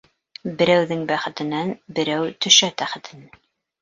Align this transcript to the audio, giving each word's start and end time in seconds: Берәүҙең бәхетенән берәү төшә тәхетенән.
Берәүҙең 0.61 1.03
бәхетенән 1.11 1.75
берәү 1.99 2.33
төшә 2.47 2.71
тәхетенән. 2.83 3.41